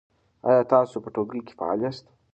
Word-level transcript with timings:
آیا 0.49 0.63
تاسو 0.73 0.95
په 1.03 1.09
ټولګي 1.13 1.41
کې 1.47 1.53
فعال 1.57 1.79
یاست؟ 1.83 2.05